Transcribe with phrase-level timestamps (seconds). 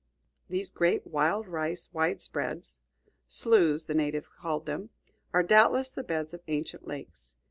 [0.49, 2.77] These great wild rice widespreads
[3.27, 4.89] sloughs, the natives call them
[5.31, 7.35] are doubtless the beds of ancient lakes.